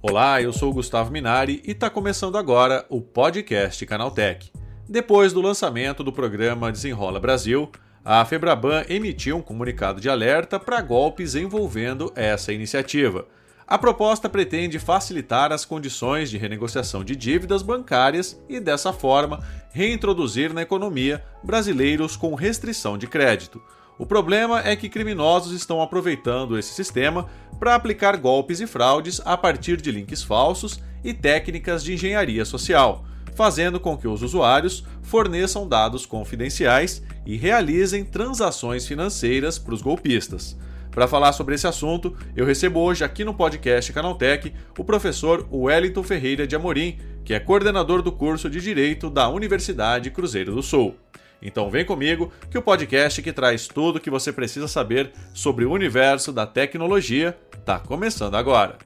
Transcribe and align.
Olá, 0.00 0.42
eu 0.42 0.52
sou 0.52 0.70
o 0.70 0.74
Gustavo 0.74 1.12
Minari 1.12 1.62
e 1.64 1.72
está 1.72 1.88
começando 1.88 2.36
agora 2.36 2.84
o 2.88 3.00
podcast 3.00 3.84
Canaltech. 3.86 4.50
Depois 4.88 5.32
do 5.32 5.40
lançamento 5.40 6.02
do 6.02 6.12
programa 6.12 6.72
Desenrola 6.72 7.20
Brasil, 7.20 7.70
a 8.04 8.24
Febraban 8.24 8.84
emitiu 8.88 9.36
um 9.36 9.42
comunicado 9.42 10.00
de 10.00 10.08
alerta 10.08 10.58
para 10.58 10.80
golpes 10.80 11.34
envolvendo 11.34 12.12
essa 12.16 12.52
iniciativa. 12.52 13.26
A 13.66 13.76
proposta 13.76 14.30
pretende 14.30 14.78
facilitar 14.78 15.52
as 15.52 15.66
condições 15.66 16.30
de 16.30 16.38
renegociação 16.38 17.04
de 17.04 17.14
dívidas 17.14 17.62
bancárias 17.62 18.42
e, 18.48 18.58
dessa 18.58 18.94
forma, 18.94 19.44
reintroduzir 19.70 20.54
na 20.54 20.62
economia 20.62 21.22
brasileiros 21.44 22.16
com 22.16 22.34
restrição 22.34 22.96
de 22.96 23.06
crédito. 23.06 23.60
O 23.98 24.06
problema 24.06 24.62
é 24.64 24.76
que 24.76 24.88
criminosos 24.88 25.52
estão 25.52 25.82
aproveitando 25.82 26.56
esse 26.56 26.72
sistema 26.72 27.28
para 27.58 27.74
aplicar 27.74 28.16
golpes 28.16 28.60
e 28.60 28.66
fraudes 28.66 29.20
a 29.24 29.36
partir 29.36 29.80
de 29.80 29.90
links 29.90 30.22
falsos 30.22 30.80
e 31.02 31.12
técnicas 31.12 31.82
de 31.82 31.94
engenharia 31.94 32.44
social, 32.44 33.04
fazendo 33.34 33.80
com 33.80 33.96
que 33.96 34.06
os 34.06 34.22
usuários 34.22 34.84
forneçam 35.02 35.68
dados 35.68 36.06
confidenciais 36.06 37.02
e 37.26 37.36
realizem 37.36 38.04
transações 38.04 38.86
financeiras 38.86 39.58
para 39.58 39.74
os 39.74 39.82
golpistas. 39.82 40.56
Para 40.92 41.08
falar 41.08 41.32
sobre 41.32 41.56
esse 41.56 41.66
assunto, 41.66 42.16
eu 42.36 42.46
recebo 42.46 42.80
hoje 42.80 43.04
aqui 43.04 43.24
no 43.24 43.34
podcast 43.34 43.92
Canaltech 43.92 44.54
o 44.78 44.84
professor 44.84 45.46
Wellington 45.52 46.02
Ferreira 46.04 46.46
de 46.46 46.54
Amorim, 46.54 46.98
que 47.24 47.34
é 47.34 47.40
coordenador 47.40 48.00
do 48.00 48.12
curso 48.12 48.48
de 48.48 48.60
Direito 48.60 49.10
da 49.10 49.28
Universidade 49.28 50.10
Cruzeiro 50.10 50.54
do 50.54 50.62
Sul. 50.62 50.94
Então 51.40 51.70
vem 51.70 51.84
comigo 51.84 52.32
que 52.50 52.58
o 52.58 52.62
podcast 52.62 53.22
que 53.22 53.32
traz 53.32 53.68
tudo 53.68 53.96
o 53.96 54.00
que 54.00 54.10
você 54.10 54.32
precisa 54.32 54.66
saber 54.66 55.12
sobre 55.32 55.64
o 55.64 55.72
universo 55.72 56.32
da 56.32 56.46
tecnologia 56.46 57.38
está 57.56 57.78
começando 57.78 58.34
agora. 58.34 58.78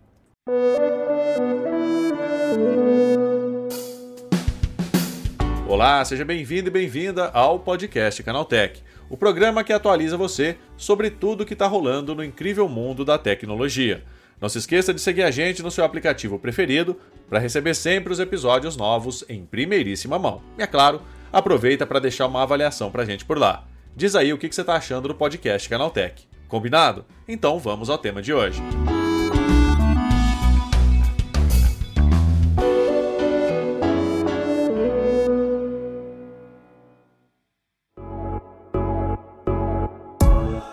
Olá, 5.67 6.05
seja 6.05 6.25
bem-vindo 6.25 6.69
e 6.69 6.70
bem-vinda 6.70 7.31
ao 7.31 7.59
podcast 7.59 8.22
Canaltech, 8.22 8.83
o 9.09 9.16
programa 9.16 9.64
que 9.64 9.72
atualiza 9.72 10.19
você 10.19 10.59
sobre 10.77 11.11
tudo 11.11 11.42
o 11.42 11.47
que 11.47 11.55
está 11.55 11.66
rolando 11.66 12.14
no 12.14 12.22
incrível 12.22 12.69
mundo 12.69 13.06
da 13.06 13.16
tecnologia. 13.16 14.05
Não 14.39 14.50
se 14.50 14.59
esqueça 14.59 14.92
de 14.92 15.00
seguir 15.00 15.22
a 15.22 15.31
gente 15.31 15.62
no 15.62 15.70
seu 15.70 15.84
aplicativo 15.84 16.39
preferido 16.39 16.98
para 17.27 17.39
receber 17.39 17.75
sempre 17.75 18.12
os 18.12 18.20
episódios 18.20 18.77
novos 18.77 19.25
em 19.28 19.47
primeiríssima 19.47 20.19
mão. 20.19 20.42
E 20.59 20.62
é 20.62 20.66
claro, 20.66 21.00
aproveita 21.33 21.86
para 21.86 21.98
deixar 21.98 22.27
uma 22.27 22.42
avaliação 22.42 22.91
para 22.91 23.02
a 23.02 23.06
gente 23.06 23.25
por 23.25 23.38
lá. 23.38 23.64
Diz 23.97 24.14
aí 24.14 24.33
o 24.33 24.38
que 24.38 24.52
você 24.52 24.61
está 24.61 24.75
achando 24.75 25.08
do 25.08 25.14
podcast 25.14 25.69
Canaltech. 25.69 26.28
Combinado? 26.48 27.05
Então 27.27 27.58
vamos 27.58 27.88
ao 27.88 27.98
tema 27.98 28.20
de 28.20 28.34
hoje. 28.34 28.62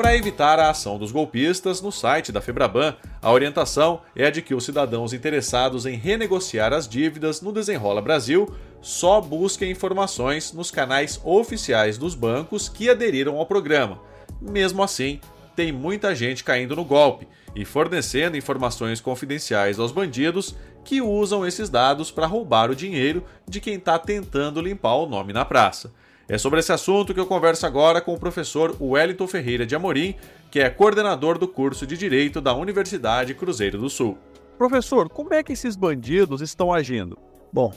Para 0.09 0.17
evitar 0.17 0.57
a 0.59 0.69
ação 0.69 0.97
dos 0.97 1.11
golpistas, 1.11 1.81
no 1.81 1.91
site 1.91 2.31
da 2.31 2.41
Febraban, 2.41 2.95
a 3.21 3.31
orientação 3.31 4.01
é 4.15 4.25
a 4.25 4.31
de 4.31 4.41
que 4.41 4.55
os 4.55 4.65
cidadãos 4.65 5.13
interessados 5.13 5.85
em 5.85 5.95
renegociar 5.95 6.73
as 6.73 6.87
dívidas 6.89 7.41
no 7.41 7.51
Desenrola 7.51 8.01
Brasil 8.01 8.51
só 8.81 9.19
busquem 9.19 9.71
informações 9.71 10.53
nos 10.53 10.71
canais 10.71 11.19
oficiais 11.23 11.97
dos 11.97 12.15
bancos 12.15 12.69
que 12.69 12.89
aderiram 12.89 13.37
ao 13.37 13.45
programa. 13.45 14.01
Mesmo 14.41 14.81
assim, 14.81 15.19
tem 15.55 15.71
muita 15.71 16.15
gente 16.15 16.43
caindo 16.43 16.75
no 16.75 16.85
golpe 16.85 17.27
e 17.55 17.65
fornecendo 17.65 18.37
informações 18.37 19.01
confidenciais 19.01 19.79
aos 19.79 19.91
bandidos 19.91 20.55
que 20.85 21.01
usam 21.01 21.45
esses 21.45 21.69
dados 21.69 22.09
para 22.09 22.25
roubar 22.25 22.71
o 22.71 22.75
dinheiro 22.75 23.23
de 23.47 23.59
quem 23.59 23.75
está 23.75 23.99
tentando 23.99 24.61
limpar 24.61 24.95
o 24.95 25.05
nome 25.05 25.33
na 25.33 25.43
praça. 25.43 25.91
É 26.27 26.37
sobre 26.37 26.59
esse 26.59 26.71
assunto 26.71 27.13
que 27.13 27.19
eu 27.19 27.25
converso 27.25 27.65
agora 27.65 27.99
com 27.99 28.13
o 28.13 28.19
professor 28.19 28.75
Wellington 28.79 29.27
Ferreira 29.27 29.65
de 29.65 29.75
Amorim, 29.75 30.15
que 30.51 30.59
é 30.59 30.69
coordenador 30.69 31.37
do 31.37 31.47
curso 31.47 31.85
de 31.87 31.97
Direito 31.97 32.39
da 32.39 32.53
Universidade 32.53 33.33
Cruzeiro 33.33 33.79
do 33.79 33.89
Sul. 33.89 34.17
Professor, 34.57 35.09
como 35.09 35.33
é 35.33 35.41
que 35.41 35.53
esses 35.53 35.75
bandidos 35.75 36.41
estão 36.41 36.71
agindo? 36.71 37.17
Bom, 37.51 37.73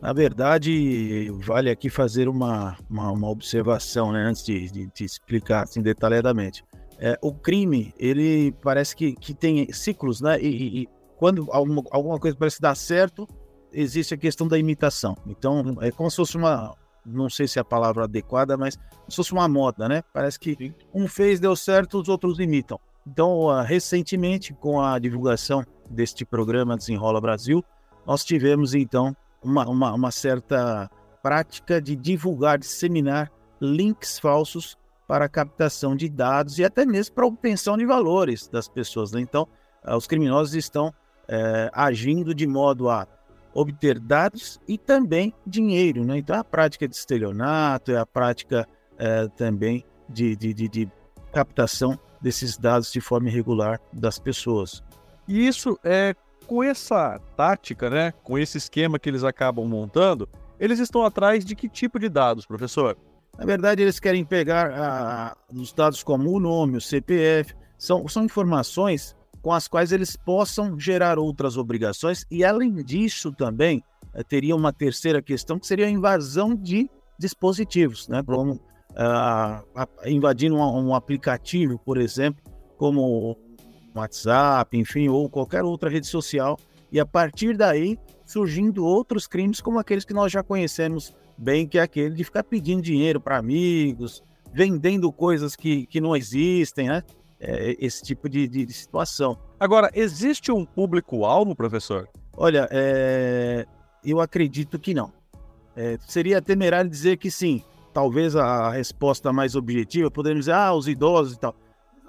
na 0.00 0.12
verdade, 0.12 1.30
vale 1.40 1.70
aqui 1.70 1.90
fazer 1.90 2.28
uma, 2.28 2.76
uma, 2.88 3.10
uma 3.10 3.28
observação, 3.28 4.12
né, 4.12 4.24
antes 4.24 4.44
de, 4.44 4.70
de, 4.70 4.86
de, 4.86 5.04
explicar 5.04 5.64
assim 5.64 5.82
detalhadamente. 5.82 6.64
É, 7.00 7.18
o 7.22 7.32
crime, 7.32 7.92
ele 7.98 8.52
parece 8.62 8.94
que, 8.94 9.12
que 9.14 9.34
tem 9.34 9.72
ciclos, 9.72 10.20
né? 10.20 10.40
E, 10.40 10.82
e 10.82 10.88
quando 11.16 11.48
alguma, 11.50 11.82
alguma 11.90 12.18
coisa 12.18 12.36
parece 12.36 12.60
dar 12.60 12.74
certo, 12.74 13.26
existe 13.72 14.14
a 14.14 14.16
questão 14.16 14.46
da 14.46 14.58
imitação. 14.58 15.16
Então, 15.26 15.76
é 15.80 15.90
como 15.90 16.10
se 16.10 16.16
fosse 16.16 16.36
uma, 16.36 16.74
não 17.04 17.28
sei 17.28 17.48
se 17.48 17.58
é 17.58 17.62
a 17.62 17.64
palavra 17.64 18.04
adequada, 18.04 18.56
mas 18.56 18.76
como 18.76 19.10
se 19.10 19.16
fosse 19.16 19.32
uma 19.32 19.48
moda, 19.48 19.88
né? 19.88 20.02
Parece 20.12 20.38
que 20.38 20.54
Sim. 20.56 20.74
um 20.94 21.08
fez, 21.08 21.40
deu 21.40 21.54
certo, 21.56 22.00
os 22.00 22.08
outros 22.08 22.38
imitam. 22.38 22.78
Então, 23.06 23.46
uh, 23.46 23.62
recentemente, 23.62 24.52
com 24.54 24.80
a 24.80 24.98
divulgação 24.98 25.64
deste 25.90 26.24
programa 26.24 26.76
Desenrola 26.76 27.20
Brasil, 27.20 27.64
nós 28.06 28.24
tivemos 28.24 28.74
então 28.74 29.16
uma, 29.42 29.68
uma, 29.68 29.92
uma 29.94 30.10
certa 30.10 30.90
prática 31.22 31.80
de 31.80 31.94
divulgar, 31.94 32.58
disseminar 32.58 33.30
links 33.60 34.18
falsos 34.18 34.76
para 35.06 35.28
captação 35.28 35.96
de 35.96 36.08
dados 36.08 36.58
e 36.58 36.64
até 36.64 36.84
mesmo 36.84 37.14
para 37.14 37.26
obtenção 37.26 37.76
de 37.76 37.86
valores 37.86 38.46
das 38.48 38.68
pessoas. 38.68 39.10
Né? 39.12 39.20
Então, 39.20 39.48
uh, 39.84 39.96
os 39.96 40.06
criminosos 40.06 40.54
estão 40.54 40.88
uh, 40.88 41.70
agindo 41.72 42.34
de 42.34 42.46
modo 42.46 42.90
a 42.90 43.06
obter 43.54 43.98
dados 43.98 44.60
e 44.68 44.76
também 44.76 45.32
dinheiro. 45.46 46.04
Né? 46.04 46.18
Então, 46.18 46.36
é 46.36 46.38
a 46.40 46.44
prática 46.44 46.86
de 46.86 46.94
estelionato, 46.94 47.90
é 47.90 47.96
a 47.96 48.06
prática 48.06 48.68
é, 48.98 49.28
também 49.28 49.84
de, 50.08 50.36
de, 50.36 50.52
de, 50.52 50.68
de, 50.68 50.90
captação 51.32 51.98
desses 52.20 52.56
dados 52.56 52.90
de 52.90 53.00
forma 53.00 53.28
irregular 53.28 53.80
das 53.92 54.18
pessoas. 54.18 54.82
E 55.26 55.46
isso 55.46 55.78
é 55.84 56.14
com 56.48 56.62
essa 56.62 57.20
tática, 57.36 57.90
né, 57.90 58.12
com 58.24 58.38
esse 58.38 58.56
esquema 58.56 58.98
que 58.98 59.08
eles 59.08 59.22
acabam 59.22 59.68
montando, 59.68 60.26
eles 60.58 60.78
estão 60.80 61.04
atrás 61.04 61.44
de 61.44 61.54
que 61.54 61.68
tipo 61.68 61.98
de 61.98 62.08
dados, 62.08 62.46
professor? 62.46 62.96
Na 63.38 63.44
verdade, 63.44 63.82
eles 63.82 64.00
querem 64.00 64.24
pegar 64.24 64.72
a, 64.72 65.36
os 65.52 65.72
dados 65.72 66.02
como 66.02 66.32
o 66.32 66.40
nome, 66.40 66.78
o 66.78 66.80
CPF, 66.80 67.54
são, 67.76 68.08
são 68.08 68.24
informações 68.24 69.14
com 69.42 69.52
as 69.52 69.68
quais 69.68 69.92
eles 69.92 70.16
possam 70.16 70.80
gerar 70.80 71.18
outras 71.18 71.56
obrigações 71.56 72.24
e, 72.30 72.42
além 72.42 72.74
disso, 72.82 73.30
também 73.30 73.84
eh, 74.14 74.24
teria 74.24 74.56
uma 74.56 74.72
terceira 74.72 75.22
questão 75.22 75.58
que 75.58 75.66
seria 75.66 75.86
a 75.86 75.90
invasão 75.90 76.56
de 76.56 76.90
dispositivos, 77.18 78.08
né? 78.08 78.22
Como 78.24 78.54
uh, 78.54 79.88
invadindo 80.06 80.56
um, 80.56 80.88
um, 80.88 80.94
aplicativo, 80.94 81.78
por 81.78 81.98
exemplo, 81.98 82.42
como 82.76 83.36
WhatsApp, 83.98 84.76
enfim, 84.76 85.08
ou 85.08 85.28
qualquer 85.28 85.62
outra 85.62 85.88
rede 85.88 86.06
social, 86.06 86.58
e 86.90 86.98
a 86.98 87.06
partir 87.06 87.56
daí 87.56 87.98
surgindo 88.24 88.84
outros 88.84 89.26
crimes 89.26 89.60
como 89.60 89.78
aqueles 89.78 90.04
que 90.04 90.12
nós 90.12 90.30
já 90.30 90.42
conhecemos 90.42 91.14
bem, 91.36 91.66
que 91.66 91.78
é 91.78 91.82
aquele 91.82 92.14
de 92.14 92.24
ficar 92.24 92.44
pedindo 92.44 92.82
dinheiro 92.82 93.20
para 93.20 93.38
amigos, 93.38 94.22
vendendo 94.52 95.10
coisas 95.12 95.56
que, 95.56 95.86
que 95.86 96.00
não 96.00 96.14
existem, 96.14 96.88
né? 96.88 97.02
é, 97.40 97.76
esse 97.78 98.02
tipo 98.02 98.28
de, 98.28 98.46
de, 98.48 98.66
de, 98.66 98.72
situação. 98.72 99.38
Agora, 99.58 99.90
existe 99.94 100.50
um 100.50 100.64
público-alvo, 100.64 101.54
professor? 101.54 102.08
Olha, 102.36 102.68
é, 102.70 103.66
eu 104.04 104.20
acredito 104.20 104.78
que 104.78 104.94
não. 104.94 105.12
É, 105.76 105.96
seria 106.06 106.42
temerário 106.42 106.90
dizer 106.90 107.16
que 107.16 107.30
sim. 107.30 107.62
Talvez 107.92 108.36
a 108.36 108.70
resposta 108.70 109.32
mais 109.32 109.56
objetiva, 109.56 110.10
poderíamos 110.10 110.46
dizer, 110.46 110.54
ah, 110.54 110.74
os 110.74 110.86
idosos 110.86 111.34
e 111.34 111.40
tal. 111.40 111.54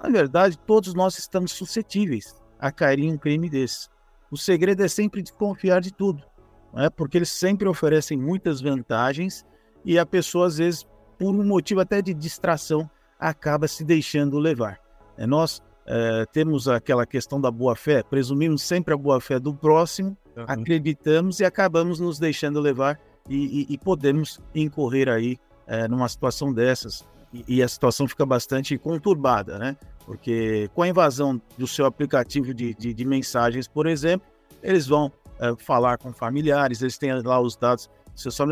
Na 0.02 0.08
verdade, 0.08 0.58
todos 0.58 0.94
nós 0.94 1.18
estamos 1.18 1.52
suscetíveis 1.52 2.34
a 2.58 2.72
cair 2.72 3.00
em 3.00 3.12
um 3.12 3.18
crime 3.18 3.50
desse. 3.50 3.88
O 4.30 4.36
segredo 4.36 4.82
é 4.82 4.88
sempre 4.88 5.22
desconfiar 5.22 5.80
de 5.80 5.92
tudo, 5.92 6.22
né? 6.72 6.88
porque 6.88 7.18
eles 7.18 7.30
sempre 7.30 7.68
oferecem 7.68 8.16
muitas 8.16 8.60
vantagens 8.60 9.44
e 9.84 9.98
a 9.98 10.06
pessoa, 10.06 10.46
às 10.46 10.58
vezes, 10.58 10.86
por 11.18 11.34
um 11.34 11.44
motivo 11.44 11.80
até 11.80 12.00
de 12.00 12.14
distração, 12.14 12.88
acaba 13.18 13.68
se 13.68 13.84
deixando 13.84 14.38
levar. 14.38 14.78
É, 15.18 15.26
nós 15.26 15.62
é, 15.86 16.24
temos 16.32 16.68
aquela 16.68 17.04
questão 17.04 17.40
da 17.40 17.50
boa-fé, 17.50 18.02
presumimos 18.02 18.62
sempre 18.62 18.94
a 18.94 18.96
boa-fé 18.96 19.38
do 19.38 19.54
próximo, 19.54 20.16
uhum. 20.36 20.44
acreditamos 20.46 21.40
e 21.40 21.44
acabamos 21.44 22.00
nos 22.00 22.18
deixando 22.18 22.60
levar 22.60 22.98
e, 23.28 23.66
e, 23.68 23.74
e 23.74 23.78
podemos 23.78 24.40
incorrer 24.54 25.08
aí 25.08 25.36
é, 25.66 25.86
numa 25.86 26.08
situação 26.08 26.52
dessas. 26.52 27.06
E, 27.46 27.62
a 27.62 27.68
situação 27.68 28.08
fica 28.08 28.26
bastante 28.26 28.76
conturbada, 28.76 29.58
né? 29.58 29.76
Porque 30.04 30.68
com 30.74 30.82
a 30.82 30.88
invasão 30.88 31.40
do 31.56 31.66
seu 31.66 31.86
aplicativo 31.86 32.52
de, 32.52 32.74
de, 32.74 32.92
de 32.92 33.04
mensagens, 33.04 33.68
por 33.68 33.86
exemplo, 33.86 34.26
eles 34.62 34.86
vão 34.88 35.12
é, 35.38 35.54
falar 35.56 35.96
com 35.98 36.12
familiares, 36.12 36.82
eles 36.82 36.98
têm 36.98 37.12
lá 37.22 37.40
os 37.40 37.56
dados, 37.56 37.88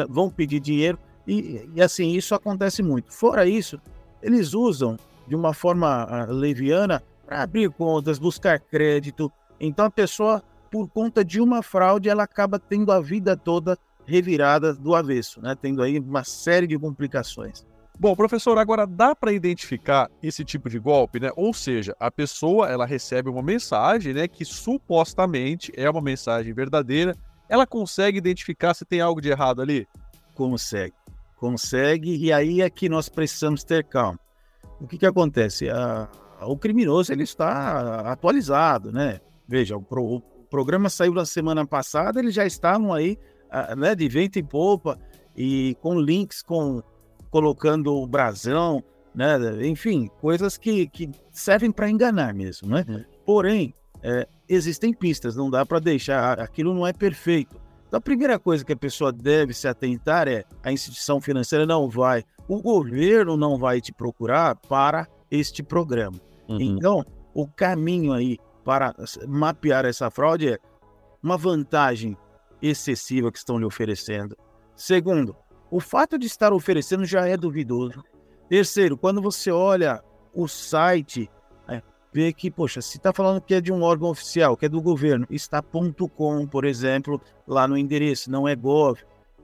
vão 0.09 0.31
pedir 0.31 0.61
dinheiro 0.61 0.99
e, 1.27 1.69
e 1.75 1.83
assim, 1.83 2.13
isso 2.13 2.35
acontece 2.35 2.83
muito. 2.83 3.13
Fora 3.13 3.47
isso, 3.47 3.81
eles 4.23 4.55
usam 4.55 4.97
de 5.27 5.37
uma 5.37 5.53
forma 5.53 6.07
uh, 6.07 6.33
leviana 6.33 7.03
para 7.27 7.43
abrir 7.43 7.71
contas, 7.71 8.19
buscar 8.19 8.59
crédito. 8.59 9.31
Então 9.61 9.85
a 9.85 9.91
pessoa, 9.91 10.43
por 10.71 10.89
conta 10.89 11.23
de 11.23 11.41
uma 11.41 11.63
fraude, 11.63 12.09
ela 12.09 12.23
acaba 12.23 12.59
tendo 12.59 12.91
a 12.91 13.01
vida 13.01 13.37
toda 13.37 13.79
revirada 14.07 14.73
do 14.73 14.95
avesso, 14.95 15.43
né? 15.43 15.55
Tendo 15.61 15.83
aí 15.83 15.99
uma 15.99 16.25
série 16.25 16.67
de 16.67 16.79
complicações. 16.79 17.67
Bom, 18.01 18.15
professor, 18.15 18.57
agora 18.59 18.87
dá 18.87 19.13
para 19.13 19.33
identificar 19.33 20.09
esse 20.23 20.45
tipo 20.45 20.71
de 20.71 20.79
golpe, 20.79 21.19
né? 21.19 21.33
Ou 21.35 21.53
seja, 21.53 21.97
a 21.99 22.13
pessoa 22.13 22.69
ela 22.69 22.87
recebe 22.87 23.29
uma 23.29 23.43
mensagem, 23.43 24.15
né, 24.15 24.29
que 24.29 24.45
supostamente 24.45 25.73
é 25.75 25.91
uma 25.91 26.01
mensagem 26.01 26.53
verdadeira. 26.55 27.17
Ela 27.49 27.67
consegue 27.67 28.17
identificar 28.17 28.73
se 28.75 28.85
tem 28.85 29.01
algo 29.01 29.21
de 29.21 29.31
errado 29.31 29.61
ali? 29.61 29.85
Consegue, 30.33 30.95
consegue. 31.37 32.17
E 32.17 32.33
aí 32.33 32.63
é 32.63 32.71
que 32.71 32.89
nós 32.89 33.09
precisamos 33.09 33.65
ter 33.65 33.83
calma. 33.83 34.21
O 34.81 34.87
que 34.87 34.97
que 34.97 35.07
acontece? 35.07 35.69
A, 35.69 36.09
o 36.43 36.57
criminoso 36.57 37.13
ele 37.13 37.25
está 37.25 38.13
atualizado, 38.13 38.93
né? 38.93 39.21
Veja, 39.49 39.77
o, 39.77 39.83
pro, 39.83 40.05
o 40.05 40.21
programa 40.49 40.89
saiu 40.89 41.15
na 41.15 41.27
semana 41.27 41.67
passada, 41.67 42.21
eles 42.21 42.33
já 42.33 42.47
estavam 42.47 42.95
aí, 42.95 43.19
né, 43.77 43.97
de 43.97 44.09
vento 44.09 44.39
em 44.39 44.45
polpa 44.45 44.97
e 45.37 45.77
com 45.81 45.99
links 45.99 46.43
com 46.43 46.81
colocando 47.31 47.95
o 47.95 48.07
brasão, 48.07 48.83
né? 49.15 49.37
Enfim, 49.67 50.09
coisas 50.21 50.57
que, 50.57 50.87
que 50.89 51.11
servem 51.31 51.73
para 51.73 51.91
enganar 51.91 52.35
mesmo, 52.35 52.69
né? 52.69 52.85
Uhum. 52.89 53.05
Porém, 53.25 53.75
é, 54.03 54.27
existem 54.49 54.93
pistas, 54.93 55.37
não 55.37 55.51
dá 55.51 55.67
para 55.67 55.79
deixar, 55.79 56.41
aquilo 56.41 56.75
não 56.75 56.87
é 56.87 56.93
perfeito. 56.93 57.57
Então, 57.87 57.99
a 57.99 58.01
primeira 58.01 58.39
coisa 58.39 58.65
que 58.65 58.73
a 58.73 58.77
pessoa 58.77 59.13
deve 59.13 59.55
se 59.55 59.67
atentar 59.67 60.29
é 60.29 60.45
a 60.63 60.71
instituição 60.71 61.21
financeira 61.21 61.67
não 61.67 61.89
vai, 61.89 62.23
o 62.47 62.61
governo 62.61 63.37
não 63.37 63.59
vai 63.59 63.81
te 63.81 63.93
procurar 63.93 64.55
para 64.57 65.07
este 65.31 65.63
programa. 65.63 66.19
Uhum. 66.49 66.61
Então, 66.61 67.05
o 67.35 67.47
caminho 67.47 68.13
aí 68.13 68.39
para 68.65 68.95
mapear 69.27 69.85
essa 69.85 70.11
fraude 70.11 70.51
é 70.53 70.59
uma 71.23 71.37
vantagem 71.37 72.17
excessiva 72.61 73.33
que 73.33 73.39
estão 73.39 73.59
lhe 73.59 73.65
oferecendo. 73.65 74.37
Segundo, 74.77 75.35
o 75.71 75.81
fato 75.81 76.19
de 76.19 76.27
estar 76.27 76.53
oferecendo 76.53 77.05
já 77.05 77.27
é 77.27 77.37
duvidoso. 77.37 78.03
Terceiro, 78.49 78.97
quando 78.97 79.21
você 79.21 79.51
olha 79.51 80.03
o 80.35 80.49
site, 80.49 81.31
é, 81.69 81.83
vê 82.13 82.33
que, 82.33 82.51
poxa, 82.51 82.81
se 82.81 82.97
está 82.97 83.13
falando 83.13 83.41
que 83.41 83.55
é 83.55 83.61
de 83.61 83.73
um 83.73 83.83
órgão 83.83 84.09
oficial, 84.09 84.57
que 84.57 84.67
é 84.67 84.69
do 84.69 84.81
governo, 84.81 85.27
está.com, 85.31 86.47
por 86.47 86.65
exemplo, 86.65 87.21
lá 87.47 87.69
no 87.69 87.77
endereço, 87.77 88.31
não 88.31 88.49
é 88.49 88.57
gov. 88.57 89.01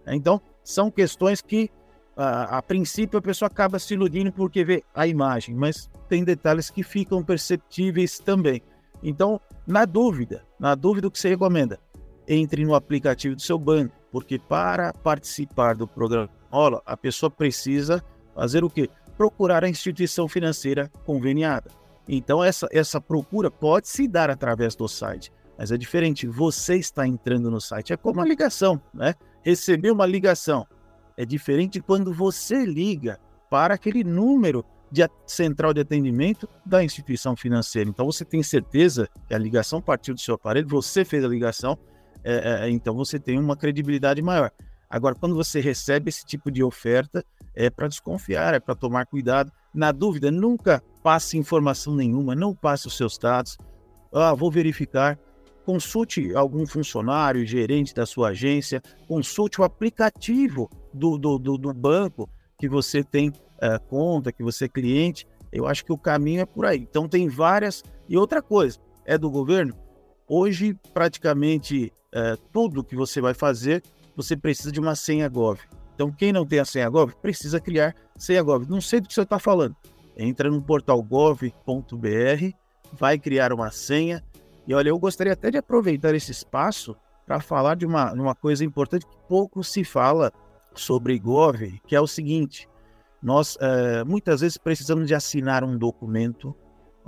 Então, 0.06 0.40
são 0.62 0.90
questões 0.90 1.42
que, 1.42 1.70
a, 2.16 2.58
a 2.58 2.62
princípio, 2.62 3.18
a 3.18 3.22
pessoa 3.22 3.48
acaba 3.48 3.78
se 3.78 3.92
iludindo 3.92 4.32
porque 4.32 4.64
vê 4.64 4.82
a 4.94 5.06
imagem, 5.06 5.54
mas 5.54 5.90
tem 6.08 6.24
detalhes 6.24 6.70
que 6.70 6.82
ficam 6.82 7.22
perceptíveis 7.22 8.18
também. 8.18 8.62
Então, 9.02 9.38
na 9.66 9.84
dúvida, 9.84 10.46
na 10.58 10.74
dúvida, 10.74 11.08
o 11.08 11.10
que 11.10 11.18
você 11.18 11.28
recomenda? 11.28 11.78
Entre 12.26 12.64
no 12.64 12.74
aplicativo 12.74 13.36
do 13.36 13.42
seu 13.42 13.58
banco 13.58 14.03
porque 14.14 14.38
para 14.38 14.92
participar 14.92 15.74
do 15.74 15.88
programa 15.88 16.30
Rola, 16.48 16.80
a 16.86 16.96
pessoa 16.96 17.28
precisa 17.28 18.00
fazer 18.32 18.62
o 18.62 18.70
quê? 18.70 18.88
Procurar 19.16 19.64
a 19.64 19.68
instituição 19.68 20.28
financeira 20.28 20.88
conveniada. 21.04 21.68
Então, 22.08 22.44
essa, 22.44 22.68
essa 22.70 23.00
procura 23.00 23.50
pode 23.50 23.88
se 23.88 24.06
dar 24.06 24.30
através 24.30 24.76
do 24.76 24.86
site, 24.86 25.32
mas 25.58 25.72
é 25.72 25.76
diferente. 25.76 26.28
Você 26.28 26.76
está 26.76 27.04
entrando 27.04 27.50
no 27.50 27.60
site, 27.60 27.92
é 27.92 27.96
como 27.96 28.20
uma 28.20 28.24
ligação, 28.24 28.80
né? 28.94 29.16
Receber 29.42 29.90
uma 29.90 30.06
ligação 30.06 30.64
é 31.16 31.24
diferente 31.24 31.80
quando 31.80 32.14
você 32.14 32.64
liga 32.64 33.18
para 33.50 33.74
aquele 33.74 34.04
número 34.04 34.64
de 34.92 35.02
central 35.26 35.74
de 35.74 35.80
atendimento 35.80 36.48
da 36.64 36.84
instituição 36.84 37.34
financeira. 37.34 37.90
Então, 37.90 38.06
você 38.06 38.24
tem 38.24 38.44
certeza 38.44 39.08
que 39.26 39.34
a 39.34 39.38
ligação 39.38 39.82
partiu 39.82 40.14
do 40.14 40.20
seu 40.20 40.36
aparelho, 40.36 40.68
você 40.68 41.04
fez 41.04 41.24
a 41.24 41.28
ligação 41.28 41.76
é, 42.24 42.66
é, 42.66 42.70
então 42.70 42.94
você 42.94 43.18
tem 43.18 43.38
uma 43.38 43.56
credibilidade 43.56 44.22
maior. 44.22 44.50
Agora, 44.88 45.14
quando 45.14 45.34
você 45.34 45.60
recebe 45.60 46.08
esse 46.08 46.24
tipo 46.24 46.50
de 46.50 46.62
oferta, 46.62 47.24
é 47.54 47.68
para 47.68 47.88
desconfiar, 47.88 48.54
é 48.54 48.60
para 48.60 48.74
tomar 48.74 49.06
cuidado. 49.06 49.52
Na 49.74 49.92
dúvida, 49.92 50.30
nunca 50.30 50.82
passe 51.02 51.36
informação 51.36 51.94
nenhuma, 51.94 52.34
não 52.34 52.54
passe 52.54 52.86
os 52.86 52.96
seus 52.96 53.18
dados. 53.18 53.58
Ah, 54.12 54.34
vou 54.34 54.50
verificar. 54.50 55.18
Consulte 55.64 56.34
algum 56.34 56.66
funcionário, 56.66 57.46
gerente 57.46 57.94
da 57.94 58.06
sua 58.06 58.28
agência, 58.28 58.82
consulte 59.08 59.60
o 59.60 59.64
aplicativo 59.64 60.70
do, 60.92 61.16
do, 61.16 61.38
do, 61.38 61.58
do 61.58 61.72
banco 61.72 62.28
que 62.58 62.68
você 62.68 63.02
tem 63.02 63.32
é, 63.60 63.78
conta, 63.78 64.32
que 64.32 64.42
você 64.42 64.66
é 64.66 64.68
cliente. 64.68 65.26
Eu 65.50 65.66
acho 65.66 65.84
que 65.84 65.92
o 65.92 65.98
caminho 65.98 66.42
é 66.42 66.46
por 66.46 66.66
aí. 66.66 66.78
Então, 66.78 67.08
tem 67.08 67.28
várias. 67.28 67.82
E 68.08 68.16
outra 68.16 68.42
coisa, 68.42 68.78
é 69.04 69.16
do 69.16 69.30
governo? 69.30 69.74
Hoje, 70.26 70.74
praticamente 70.92 71.92
é, 72.10 72.36
tudo 72.52 72.82
que 72.82 72.96
você 72.96 73.20
vai 73.20 73.34
fazer, 73.34 73.82
você 74.16 74.36
precisa 74.36 74.72
de 74.72 74.80
uma 74.80 74.94
senha 74.94 75.28
Gov. 75.28 75.60
Então, 75.94 76.10
quem 76.10 76.32
não 76.32 76.46
tem 76.46 76.58
a 76.58 76.64
senha 76.64 76.88
Gov, 76.88 77.14
precisa 77.20 77.60
criar 77.60 77.94
senha 78.16 78.42
Gov. 78.42 78.66
Não 78.68 78.80
sei 78.80 79.00
do 79.00 79.08
que 79.08 79.14
você 79.14 79.22
está 79.22 79.38
falando. 79.38 79.76
Entra 80.16 80.50
no 80.50 80.62
portal 80.62 81.02
gov.br, 81.02 81.48
vai 82.92 83.18
criar 83.18 83.52
uma 83.52 83.70
senha. 83.70 84.24
E 84.66 84.72
olha, 84.72 84.88
eu 84.88 84.98
gostaria 84.98 85.32
até 85.32 85.50
de 85.50 85.58
aproveitar 85.58 86.14
esse 86.14 86.30
espaço 86.30 86.96
para 87.26 87.40
falar 87.40 87.74
de 87.74 87.84
uma, 87.84 88.12
uma 88.12 88.34
coisa 88.34 88.64
importante 88.64 89.06
que 89.06 89.16
pouco 89.28 89.62
se 89.62 89.84
fala 89.84 90.32
sobre 90.74 91.18
Gov, 91.18 91.80
que 91.86 91.94
é 91.94 92.00
o 92.00 92.06
seguinte: 92.06 92.68
nós 93.22 93.58
é, 93.60 94.04
muitas 94.04 94.40
vezes 94.40 94.56
precisamos 94.56 95.06
de 95.06 95.14
assinar 95.14 95.64
um 95.64 95.76
documento, 95.76 96.54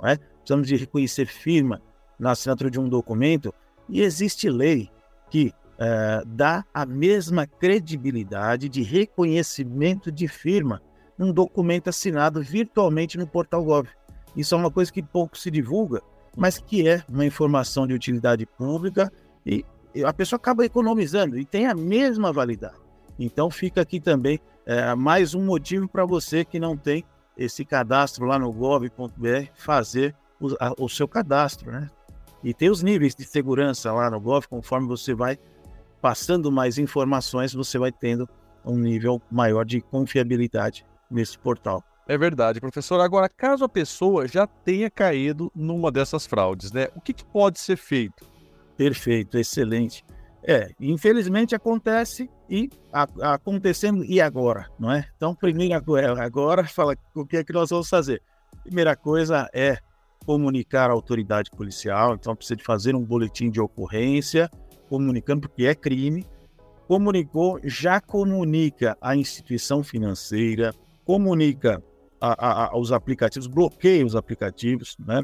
é? 0.03 0.17
precisamos 0.17 0.67
de 0.67 0.75
reconhecer 0.75 1.25
firma 1.25 1.81
na 2.19 2.31
assinatura 2.31 2.69
de 2.69 2.79
um 2.79 2.89
documento, 2.89 3.53
e 3.89 4.01
existe 4.01 4.49
lei 4.49 4.89
que 5.29 5.53
uh, 5.75 6.25
dá 6.25 6.65
a 6.73 6.85
mesma 6.85 7.45
credibilidade 7.45 8.67
de 8.69 8.81
reconhecimento 8.81 10.11
de 10.11 10.27
firma 10.27 10.81
num 11.17 11.31
documento 11.31 11.89
assinado 11.89 12.41
virtualmente 12.41 13.17
no 13.17 13.27
portal 13.27 13.63
Gov. 13.63 13.87
Isso 14.35 14.53
é 14.53 14.57
uma 14.57 14.71
coisa 14.71 14.91
que 14.91 15.01
pouco 15.01 15.37
se 15.37 15.49
divulga, 15.49 16.01
mas 16.35 16.59
que 16.59 16.87
é 16.87 17.03
uma 17.09 17.25
informação 17.25 17.87
de 17.87 17.93
utilidade 17.93 18.45
pública 18.45 19.11
e 19.45 19.65
a 20.05 20.13
pessoa 20.13 20.37
acaba 20.37 20.63
economizando 20.63 21.39
e 21.39 21.45
tem 21.45 21.65
a 21.65 21.73
mesma 21.73 22.31
validade. 22.31 22.77
Então 23.17 23.49
fica 23.49 23.81
aqui 23.81 23.99
também 23.99 24.39
é, 24.65 24.93
mais 24.93 25.33
um 25.33 25.43
motivo 25.43 25.87
para 25.87 26.05
você 26.05 26.45
que 26.45 26.59
não 26.59 26.77
tem 26.77 27.03
esse 27.35 27.65
cadastro 27.65 28.25
lá 28.25 28.37
no 28.37 28.51
gov.br 28.51 29.47
fazer 29.55 30.15
o, 30.39 30.49
a, 30.59 30.73
o 30.77 30.87
seu 30.87 31.07
cadastro, 31.07 31.71
né? 31.71 31.89
E 32.47 32.53
tem 32.53 32.69
os 32.69 32.81
níveis 32.81 33.13
de 33.13 33.25
segurança 33.25 33.91
lá 33.91 34.09
no 34.09 34.21
Golf, 34.21 34.45
conforme 34.45 34.87
você 34.87 35.13
vai 35.13 35.37
passando 36.01 36.49
mais 36.49 36.77
informações, 36.77 37.53
você 37.53 37.77
vai 37.77 37.91
tendo 37.91 38.25
um 38.63 38.77
nível 38.77 39.21
maior 39.29 39.65
de 39.65 39.81
confiabilidade 39.81 40.85
nesse 41.11 41.37
portal. 41.37 41.83
É 42.07 42.17
verdade, 42.17 42.61
professor. 42.61 43.01
Agora, 43.01 43.27
caso 43.27 43.65
a 43.65 43.67
pessoa 43.67 44.29
já 44.29 44.47
tenha 44.47 44.89
caído 44.89 45.51
numa 45.53 45.91
dessas 45.91 46.25
fraudes, 46.25 46.71
né? 46.71 46.87
O 46.95 47.01
que, 47.01 47.11
que 47.11 47.25
pode 47.25 47.59
ser 47.59 47.75
feito? 47.75 48.25
Perfeito, 48.77 49.37
excelente. 49.37 50.05
É, 50.41 50.69
infelizmente 50.79 51.53
acontece 51.53 52.29
e 52.49 52.69
a, 52.93 53.33
acontecendo 53.33 54.05
e 54.05 54.21
agora, 54.21 54.69
não 54.79 54.89
é? 54.89 55.05
Então, 55.17 55.35
primeiro 55.35 55.75
agora, 56.17 56.65
fala 56.65 56.95
o 57.13 57.25
que 57.25 57.35
é 57.35 57.43
que 57.43 57.51
nós 57.51 57.71
vamos 57.71 57.89
fazer. 57.89 58.21
Primeira 58.63 58.95
coisa 58.95 59.49
é 59.53 59.79
comunicar 60.27 60.89
à 60.89 60.93
autoridade 60.93 61.49
policial, 61.49 62.13
então 62.13 62.35
precisa 62.35 62.57
de 62.57 62.63
fazer 62.65 62.93
um 62.93 63.01
boletim 63.01 63.49
de 63.49 63.61
ocorrência, 63.61 64.51
comunicando, 64.89 65.47
porque 65.47 65.65
é 65.65 65.73
crime. 65.73 66.27
Comunicou, 66.85 67.61
já 67.63 68.01
comunica 68.01 68.97
à 68.99 69.15
instituição 69.15 69.81
financeira, 69.83 70.73
comunica 71.05 71.81
a, 72.19 72.47
a, 72.47 72.65
aos 72.71 72.91
aplicativos, 72.91 73.47
bloqueia 73.47 74.05
os 74.05 74.17
aplicativos, 74.17 74.97
né? 74.99 75.23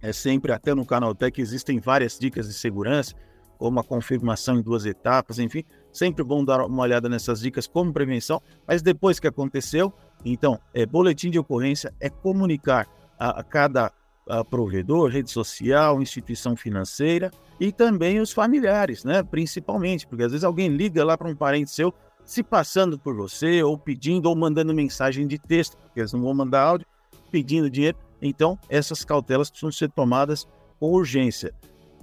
É 0.00 0.12
sempre, 0.12 0.52
até 0.52 0.72
no 0.72 0.86
Canaltech, 0.86 1.40
existem 1.40 1.80
várias 1.80 2.16
dicas 2.16 2.46
de 2.46 2.54
segurança, 2.54 3.14
como 3.58 3.80
a 3.80 3.84
confirmação 3.84 4.58
em 4.58 4.62
duas 4.62 4.86
etapas, 4.86 5.40
enfim, 5.40 5.64
sempre 5.92 6.22
bom 6.22 6.44
dar 6.44 6.64
uma 6.64 6.82
olhada 6.84 7.08
nessas 7.08 7.40
dicas 7.40 7.66
como 7.66 7.92
prevenção, 7.92 8.40
mas 8.64 8.82
depois 8.82 9.18
que 9.18 9.26
aconteceu, 9.26 9.92
então, 10.24 10.60
é 10.72 10.86
boletim 10.86 11.28
de 11.28 11.40
ocorrência, 11.40 11.92
é 11.98 12.08
comunicar 12.08 12.86
a, 13.18 13.40
a 13.40 13.42
cada 13.42 13.92
a 14.28 14.44
provedor, 14.44 15.10
rede 15.10 15.30
social, 15.30 16.00
instituição 16.02 16.56
financeira 16.56 17.30
e 17.58 17.72
também 17.72 18.20
os 18.20 18.32
familiares, 18.32 19.04
né? 19.04 19.22
Principalmente, 19.22 20.06
porque 20.06 20.24
às 20.24 20.32
vezes 20.32 20.44
alguém 20.44 20.68
liga 20.68 21.04
lá 21.04 21.16
para 21.16 21.28
um 21.28 21.34
parente 21.34 21.70
seu 21.70 21.92
se 22.24 22.42
passando 22.42 22.98
por 22.98 23.14
você 23.16 23.62
ou 23.62 23.78
pedindo 23.78 24.28
ou 24.28 24.36
mandando 24.36 24.74
mensagem 24.74 25.26
de 25.26 25.38
texto, 25.38 25.76
porque 25.78 26.00
eles 26.00 26.12
não 26.12 26.20
vão 26.20 26.34
mandar 26.34 26.62
áudio 26.62 26.86
pedindo 27.30 27.70
dinheiro. 27.70 27.96
Então, 28.20 28.58
essas 28.68 29.04
cautelas 29.04 29.48
precisam 29.48 29.72
ser 29.72 29.90
tomadas 29.90 30.46
com 30.78 30.92
urgência. 30.92 31.54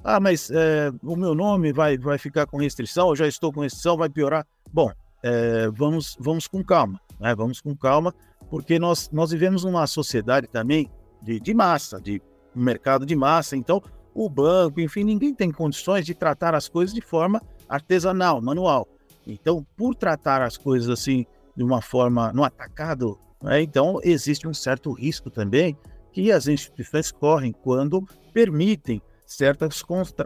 Ah, 0.04 0.20
mas 0.20 0.50
é, 0.52 0.92
o 1.04 1.16
meu 1.16 1.36
nome 1.36 1.72
vai, 1.72 1.98
vai 1.98 2.18
ficar 2.18 2.46
com 2.48 2.58
restrição, 2.58 3.10
eu 3.10 3.16
já 3.16 3.28
estou 3.28 3.52
com 3.54 3.62
restrição, 3.62 3.98
vai 3.98 4.10
piorar. 4.10 4.46
Bom, 4.72 4.92
é, 5.22 5.70
vamos, 5.70 6.18
vamos 6.20 6.48
com 6.48 6.64
calma, 6.64 7.00
né? 7.20 7.36
Vamos 7.36 7.62
com 7.62 7.76
calma, 7.76 8.14
porque 8.50 8.80
nós, 8.80 9.10
nós 9.12 9.32
vivemos 9.32 9.64
numa 9.64 9.86
sociedade 9.88 10.48
também 10.48 10.90
de, 11.22 11.40
de 11.40 11.54
massa, 11.54 12.00
de 12.00 12.22
mercado 12.54 13.06
de 13.06 13.16
massa. 13.16 13.56
Então, 13.56 13.82
o 14.14 14.30
banco, 14.30 14.80
enfim, 14.80 15.04
ninguém 15.04 15.34
tem 15.34 15.52
condições 15.52 16.06
de 16.06 16.14
tratar 16.14 16.56
as 16.56 16.70
coisas 16.70 16.94
de 16.94 17.02
forma 17.02 17.42
artesanal, 17.68 18.42
manual. 18.42 18.88
Então, 19.28 19.66
por 19.76 19.96
tratar 19.96 20.42
as 20.42 20.56
coisas 20.56 20.90
assim 20.90 21.26
de 21.56 21.64
uma 21.64 21.82
forma 21.82 22.32
no 22.32 22.44
atacado, 22.44 23.20
né, 23.42 23.62
então 23.62 24.00
existe 24.04 24.48
um 24.48 24.54
certo 24.54 24.92
risco 24.92 25.30
também 25.30 25.78
que 26.12 26.32
as 26.32 26.48
instituições 26.48 27.12
correm 27.12 27.52
quando 27.52 28.08
permitem 28.34 29.02
certas 29.26 29.84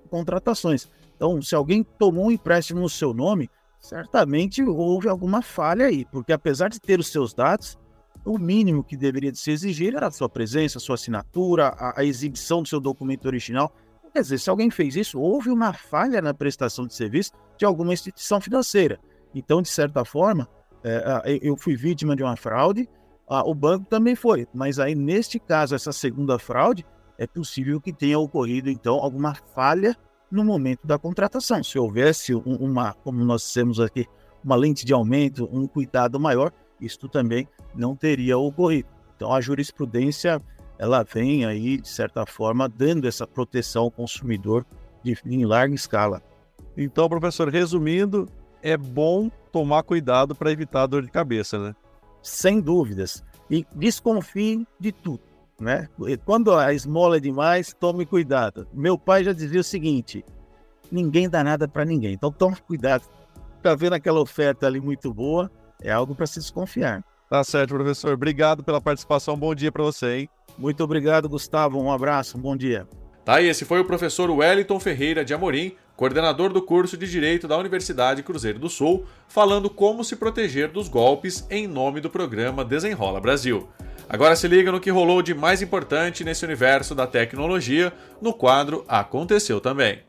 contratações. 0.10 0.88
Então, 1.16 1.42
se 1.42 1.56
alguém 1.56 1.84
tomou 1.84 2.28
um 2.28 2.32
empréstimo 2.32 2.82
no 2.82 2.90
seu 2.90 3.14
nome, 3.14 3.50
certamente 3.80 4.62
houve 4.62 5.08
alguma 5.08 5.42
falha 5.42 5.86
aí, 5.86 6.06
porque 6.06 6.32
apesar 6.32 6.70
de 6.70 6.80
ter 6.80 7.00
os 7.00 7.08
seus 7.08 7.34
dados, 7.34 7.78
o 8.26 8.38
mínimo 8.38 8.84
que 8.84 8.98
deveria 8.98 9.32
de 9.32 9.38
se 9.38 9.52
exigir 9.52 9.96
era 9.96 10.08
a 10.08 10.12
sua 10.12 10.30
presença, 10.30 10.78
a 10.78 10.82
sua 10.82 10.96
assinatura, 10.96 11.68
a, 11.70 12.02
a 12.02 12.06
exibição 12.06 12.62
do 12.62 12.68
seu 12.68 12.80
documento 12.80 13.26
original. 13.26 13.74
Quer 14.14 14.22
dizer, 14.22 14.40
se 14.40 14.50
alguém 14.50 14.70
fez 14.70 14.96
isso, 14.96 15.20
houve 15.20 15.50
uma 15.50 15.72
falha 15.72 16.22
na 16.22 16.34
prestação 16.34 16.88
de 16.88 16.94
serviço 16.94 17.32
de 17.58 17.66
alguma 17.66 17.94
instituição 17.94 18.42
financeira. 18.42 19.00
Então, 19.34 19.62
de 19.62 19.70
certa 19.70 20.04
forma, 20.04 20.48
é, 20.84 21.40
eu 21.42 21.56
fui 21.56 21.76
vítima 21.76 22.16
de 22.16 22.24
uma 22.24 22.36
fraude, 22.36 22.90
o 23.28 23.54
banco 23.54 23.86
também 23.86 24.16
foi. 24.16 24.48
Mas 24.54 24.80
aí, 24.80 24.96
neste 24.96 25.40
caso, 25.40 25.76
essa 25.76 25.92
segunda 25.92 26.40
fraude, 26.40 26.86
é 27.18 27.28
possível 27.28 27.80
que 27.80 27.94
tenha 27.94 28.18
ocorrido, 28.18 28.70
então, 28.70 28.96
alguma 28.96 29.36
falha 29.54 29.96
no 30.32 30.44
momento 30.44 30.88
da 30.88 30.98
contratação. 30.98 31.64
Se 31.64 31.78
houvesse 31.78 32.34
uma, 32.34 32.94
como 32.94 33.24
nós 33.24 33.54
temos 33.54 33.80
aqui, 33.80 34.08
uma 34.44 34.56
lente 34.56 34.86
de 34.86 34.94
aumento, 34.94 35.48
um 35.52 35.68
cuidado 35.68 36.20
maior, 36.20 36.52
isto 36.82 37.08
também 37.08 37.48
não 37.76 37.96
teria 37.96 38.38
ocorrido. 38.38 38.90
Então 39.16 39.34
a 39.34 39.42
jurisprudência 39.42 40.42
ela 40.78 41.04
vem 41.04 41.46
aí 41.46 41.78
de 41.78 41.90
certa 41.90 42.26
forma 42.26 42.70
dando 42.70 43.06
essa 43.06 43.28
proteção 43.28 43.84
ao 43.84 43.92
consumidor 43.92 44.66
de, 45.04 45.18
em 45.26 45.46
larga 45.46 45.76
escala. 45.76 46.22
Então, 46.78 47.10
professor, 47.10 47.50
resumindo, 47.50 48.30
é 48.62 48.78
bom 48.78 49.30
tomar 49.52 49.84
cuidado 49.84 50.34
para 50.34 50.52
evitar 50.52 50.88
dor 50.88 51.04
de 51.04 51.12
cabeça, 51.12 51.60
né? 51.60 51.76
Sem 52.22 52.62
dúvidas. 52.62 53.22
E 53.50 53.66
desconfie 53.76 54.66
de 54.80 54.92
tudo, 54.92 55.22
né? 55.60 55.90
Quando 56.24 56.56
a 56.56 56.74
esmola 56.74 57.18
é 57.18 57.20
demais, 57.20 57.76
tome 57.78 58.06
cuidado. 58.06 58.68
Meu 58.74 58.98
pai 58.98 59.24
já 59.24 59.34
dizia 59.34 59.60
o 59.60 59.64
seguinte: 59.64 60.24
ninguém 60.92 61.30
dá 61.30 61.44
nada 61.44 61.68
para 61.68 61.84
ninguém. 61.84 62.14
Então 62.14 62.32
tome 62.32 62.56
cuidado. 62.66 63.04
Tá 63.62 63.76
vendo 63.76 63.94
aquela 63.94 64.22
oferta 64.22 64.68
ali 64.68 64.80
muito 64.80 65.14
boa? 65.14 65.52
É 65.82 65.92
algo 65.92 66.16
para 66.16 66.28
se 66.28 66.40
desconfiar. 66.40 67.04
Tá 67.30 67.44
certo, 67.44 67.76
professor. 67.76 68.14
Obrigado 68.14 68.64
pela 68.64 68.82
participação. 68.82 69.38
Bom 69.38 69.54
dia 69.54 69.72
para 69.72 69.84
você, 69.84 70.18
hein? 70.18 70.30
Muito 70.58 70.84
obrigado, 70.84 71.30
Gustavo. 71.30 71.80
Um 71.80 71.92
abraço, 71.92 72.38
um 72.38 72.42
bom 72.42 72.58
dia. 72.58 72.88
Tá, 73.24 73.40
e 73.40 73.48
esse 73.48 73.64
foi 73.64 73.80
o 73.80 73.86
professor 73.86 74.32
Wellington 74.32 74.80
Ferreira 74.80 75.24
de 75.24 75.34
Amorim, 75.34 75.76
coordenador 75.96 76.52
do 76.52 76.62
curso 76.62 76.98
de 76.98 77.08
Direito 77.08 77.48
da 77.48 77.58
Universidade 77.58 78.24
Cruzeiro 78.24 78.58
do 78.58 78.70
Sul, 78.70 79.06
falando 79.28 79.70
como 79.70 80.04
se 80.04 80.16
proteger 80.16 80.72
dos 80.72 80.88
golpes 80.88 81.46
em 81.50 81.68
nome 81.68 82.02
do 82.02 82.10
programa 82.10 82.66
Desenrola 82.66 83.22
Brasil. 83.22 83.70
Agora 84.10 84.36
se 84.36 84.48
liga 84.48 84.72
no 84.72 84.80
que 84.80 84.90
rolou 84.90 85.22
de 85.22 85.36
mais 85.36 85.62
importante 85.62 86.24
nesse 86.24 86.44
universo 86.44 86.96
da 86.96 87.06
tecnologia 87.06 87.94
no 88.20 88.34
quadro 88.34 88.84
Aconteceu 88.88 89.62
Também. 89.62 90.09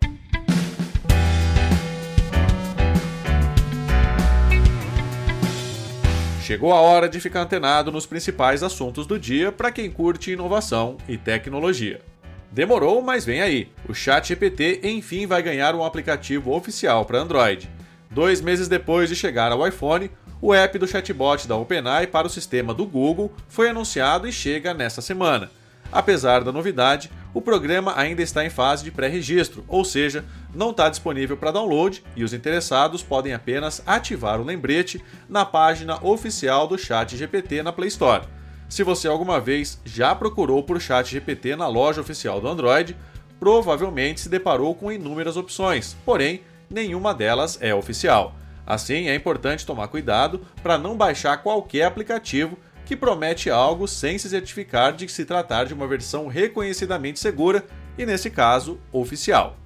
Chegou 6.50 6.72
a 6.72 6.80
hora 6.80 7.08
de 7.08 7.20
ficar 7.20 7.42
antenado 7.42 7.92
nos 7.92 8.06
principais 8.06 8.64
assuntos 8.64 9.06
do 9.06 9.16
dia 9.20 9.52
para 9.52 9.70
quem 9.70 9.88
curte 9.88 10.32
inovação 10.32 10.96
e 11.08 11.16
tecnologia. 11.16 12.00
Demorou, 12.50 13.00
mas 13.00 13.24
vem 13.24 13.40
aí. 13.40 13.68
O 13.88 13.94
ChatGPT 13.94 14.80
enfim 14.82 15.28
vai 15.28 15.44
ganhar 15.44 15.76
um 15.76 15.84
aplicativo 15.84 16.50
oficial 16.52 17.04
para 17.04 17.20
Android. 17.20 17.70
Dois 18.10 18.40
meses 18.40 18.66
depois 18.66 19.08
de 19.08 19.14
chegar 19.14 19.52
ao 19.52 19.64
iPhone, 19.64 20.10
o 20.42 20.52
app 20.52 20.76
do 20.76 20.88
chatbot 20.88 21.46
da 21.46 21.54
OpenAI 21.54 22.08
para 22.08 22.26
o 22.26 22.30
sistema 22.30 22.74
do 22.74 22.84
Google 22.84 23.32
foi 23.48 23.68
anunciado 23.68 24.26
e 24.26 24.32
chega 24.32 24.74
nesta 24.74 25.00
semana. 25.00 25.52
Apesar 25.92 26.44
da 26.44 26.52
novidade, 26.52 27.10
o 27.34 27.40
programa 27.40 27.94
ainda 27.96 28.22
está 28.22 28.44
em 28.44 28.50
fase 28.50 28.84
de 28.84 28.90
pré-registro, 28.90 29.64
ou 29.68 29.84
seja, 29.84 30.24
não 30.54 30.70
está 30.70 30.88
disponível 30.88 31.36
para 31.36 31.50
download 31.50 32.02
e 32.14 32.24
os 32.24 32.32
interessados 32.32 33.02
podem 33.02 33.32
apenas 33.32 33.82
ativar 33.86 34.40
o 34.40 34.44
lembrete 34.44 35.02
na 35.28 35.44
página 35.44 35.98
oficial 36.04 36.66
do 36.66 36.78
Chat 36.78 37.16
GPT 37.16 37.62
na 37.62 37.72
Play 37.72 37.88
Store. 37.88 38.24
Se 38.68 38.84
você 38.84 39.08
alguma 39.08 39.40
vez 39.40 39.80
já 39.84 40.14
procurou 40.14 40.62
por 40.62 40.80
Chat 40.80 41.10
GPT 41.10 41.56
na 41.56 41.66
loja 41.66 42.00
oficial 42.00 42.40
do 42.40 42.48
Android, 42.48 42.96
provavelmente 43.38 44.20
se 44.20 44.28
deparou 44.28 44.74
com 44.74 44.92
inúmeras 44.92 45.36
opções, 45.36 45.96
porém 46.04 46.42
nenhuma 46.68 47.12
delas 47.12 47.58
é 47.60 47.74
oficial. 47.74 48.36
Assim, 48.64 49.08
é 49.08 49.14
importante 49.16 49.66
tomar 49.66 49.88
cuidado 49.88 50.46
para 50.62 50.78
não 50.78 50.96
baixar 50.96 51.38
qualquer 51.38 51.84
aplicativo 51.84 52.56
que 52.90 52.96
promete 52.96 53.48
algo 53.48 53.86
sem 53.86 54.18
se 54.18 54.28
certificar 54.28 54.92
de 54.92 55.08
se 55.08 55.24
tratar 55.24 55.62
de 55.62 55.72
uma 55.72 55.86
versão 55.86 56.26
reconhecidamente 56.26 57.20
segura 57.20 57.64
e, 57.96 58.04
nesse 58.04 58.28
caso, 58.30 58.80
oficial. 58.90 59.56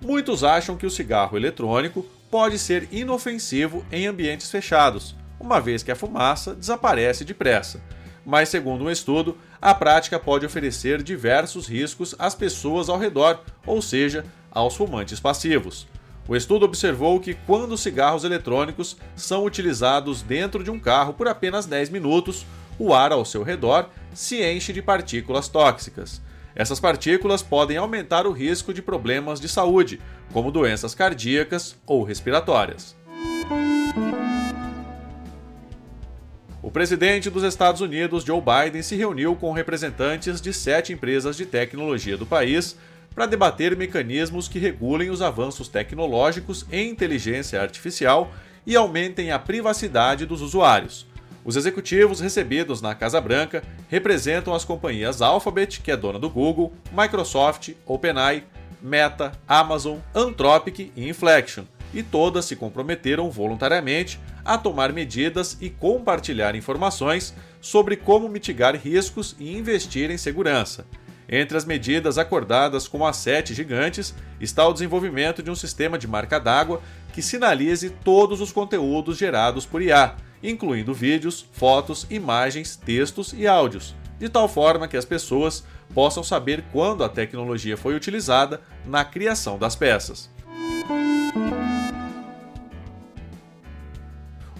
Muitos 0.00 0.42
acham 0.42 0.74
que 0.74 0.86
o 0.86 0.90
cigarro 0.90 1.36
eletrônico 1.36 2.02
pode 2.30 2.58
ser 2.58 2.88
inofensivo 2.90 3.84
em 3.92 4.06
ambientes 4.06 4.50
fechados, 4.50 5.14
uma 5.38 5.60
vez 5.60 5.82
que 5.82 5.92
a 5.92 5.96
fumaça 5.96 6.54
desaparece 6.54 7.22
depressa. 7.22 7.82
Mas, 8.24 8.48
segundo 8.48 8.84
um 8.84 8.90
estudo, 8.90 9.36
a 9.60 9.74
prática 9.74 10.18
pode 10.18 10.46
oferecer 10.46 11.02
diversos 11.02 11.68
riscos 11.68 12.14
às 12.18 12.34
pessoas 12.34 12.88
ao 12.88 12.98
redor, 12.98 13.42
ou 13.66 13.82
seja, 13.82 14.24
aos 14.50 14.74
fumantes 14.74 15.20
passivos. 15.20 15.86
O 16.30 16.36
estudo 16.36 16.64
observou 16.64 17.18
que 17.18 17.34
quando 17.34 17.72
os 17.72 17.80
cigarros 17.80 18.22
eletrônicos 18.22 18.96
são 19.16 19.44
utilizados 19.44 20.22
dentro 20.22 20.62
de 20.62 20.70
um 20.70 20.78
carro 20.78 21.12
por 21.12 21.26
apenas 21.26 21.66
10 21.66 21.90
minutos, 21.90 22.46
o 22.78 22.94
ar 22.94 23.10
ao 23.10 23.24
seu 23.24 23.42
redor 23.42 23.90
se 24.14 24.40
enche 24.40 24.72
de 24.72 24.80
partículas 24.80 25.48
tóxicas. 25.48 26.22
Essas 26.54 26.78
partículas 26.78 27.42
podem 27.42 27.78
aumentar 27.78 28.28
o 28.28 28.32
risco 28.32 28.72
de 28.72 28.80
problemas 28.80 29.40
de 29.40 29.48
saúde, 29.48 30.00
como 30.32 30.52
doenças 30.52 30.94
cardíacas 30.94 31.76
ou 31.84 32.04
respiratórias. 32.04 32.94
O 36.62 36.70
presidente 36.70 37.30
dos 37.30 37.42
Estados 37.42 37.80
Unidos, 37.80 38.22
Joe 38.22 38.42
Biden, 38.42 38.82
se 38.82 38.94
reuniu 38.94 39.34
com 39.34 39.50
representantes 39.50 40.42
de 40.42 40.52
sete 40.52 40.92
empresas 40.92 41.34
de 41.34 41.46
tecnologia 41.46 42.18
do 42.18 42.26
país 42.26 42.76
para 43.14 43.24
debater 43.24 43.74
mecanismos 43.74 44.46
que 44.46 44.58
regulem 44.58 45.08
os 45.08 45.22
avanços 45.22 45.68
tecnológicos 45.68 46.66
em 46.70 46.90
inteligência 46.90 47.60
artificial 47.62 48.30
e 48.66 48.76
aumentem 48.76 49.32
a 49.32 49.38
privacidade 49.38 50.26
dos 50.26 50.42
usuários. 50.42 51.06
Os 51.46 51.56
executivos 51.56 52.20
recebidos 52.20 52.82
na 52.82 52.94
Casa 52.94 53.22
Branca 53.22 53.62
representam 53.88 54.54
as 54.54 54.62
companhias 54.62 55.22
Alphabet, 55.22 55.80
que 55.80 55.90
é 55.90 55.96
dona 55.96 56.18
do 56.18 56.28
Google, 56.28 56.74
Microsoft, 56.92 57.70
OpenAI, 57.86 58.44
Meta, 58.82 59.32
Amazon, 59.48 59.96
Anthropic 60.14 60.92
e 60.94 61.08
Inflection, 61.08 61.64
e 61.92 62.02
todas 62.02 62.44
se 62.44 62.56
comprometeram 62.56 63.30
voluntariamente 63.30 64.20
a 64.44 64.56
tomar 64.56 64.92
medidas 64.92 65.56
e 65.60 65.70
compartilhar 65.70 66.54
informações 66.54 67.34
sobre 67.60 67.96
como 67.96 68.28
mitigar 68.28 68.76
riscos 68.76 69.36
e 69.38 69.56
investir 69.56 70.10
em 70.10 70.16
segurança. 70.16 70.86
Entre 71.32 71.56
as 71.56 71.64
medidas 71.64 72.18
acordadas 72.18 72.88
com 72.88 73.06
as 73.06 73.16
sete 73.16 73.54
gigantes 73.54 74.12
está 74.40 74.66
o 74.66 74.72
desenvolvimento 74.72 75.42
de 75.42 75.50
um 75.50 75.54
sistema 75.54 75.96
de 75.96 76.08
marca 76.08 76.40
d'água 76.40 76.82
que 77.12 77.22
sinalize 77.22 77.90
todos 78.04 78.40
os 78.40 78.50
conteúdos 78.50 79.16
gerados 79.16 79.64
por 79.64 79.80
IA, 79.80 80.16
incluindo 80.42 80.92
vídeos, 80.92 81.46
fotos, 81.52 82.04
imagens, 82.10 82.74
textos 82.74 83.32
e 83.32 83.46
áudios, 83.46 83.94
de 84.18 84.28
tal 84.28 84.48
forma 84.48 84.88
que 84.88 84.96
as 84.96 85.04
pessoas 85.04 85.64
possam 85.94 86.24
saber 86.24 86.64
quando 86.72 87.04
a 87.04 87.08
tecnologia 87.08 87.76
foi 87.76 87.94
utilizada 87.94 88.60
na 88.84 89.04
criação 89.04 89.56
das 89.56 89.76
peças. 89.76 90.30